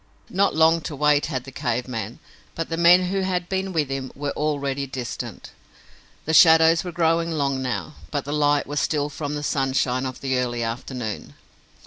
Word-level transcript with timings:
Not 0.31 0.55
long 0.55 0.81
to 0.89 0.95
wait 0.95 1.27
had 1.27 1.43
the 1.43 1.51
cave 1.51 1.87
man, 1.87 2.17
but 2.55 2.69
the 2.69 2.75
men 2.75 3.09
who 3.09 3.19
had 3.21 3.47
been 3.47 3.71
with 3.71 3.89
him 3.89 4.11
were 4.15 4.31
already 4.31 4.87
distant. 4.87 5.51
The 6.25 6.33
shadows 6.33 6.83
were 6.83 6.91
growing 6.91 7.29
long 7.31 7.61
now, 7.61 7.93
but 8.09 8.25
the 8.25 8.33
light 8.33 8.65
was 8.65 8.79
still 8.79 9.09
from 9.09 9.35
the 9.35 9.43
sunshine 9.43 10.07
of 10.07 10.21
the 10.21 10.39
early 10.39 10.63
afternoon. 10.63 11.35